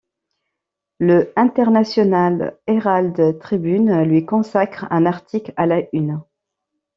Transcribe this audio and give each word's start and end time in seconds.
Le 0.97 1.31
International 1.35 2.57
Herald 2.65 3.37
Tribune 3.37 4.01
lui 4.01 4.25
consacre 4.25 4.87
un 4.89 5.05
article 5.05 5.53
à 5.57 5.67
la 5.67 5.83
Une. 5.93 6.19